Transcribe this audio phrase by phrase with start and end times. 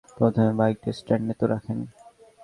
[0.17, 1.79] প্রথমে বাইকটা স্ট্যান্ডে তো রাখেন।